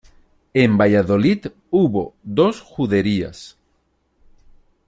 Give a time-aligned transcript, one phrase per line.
[0.55, 3.55] En Valladolid hubo dos juderías.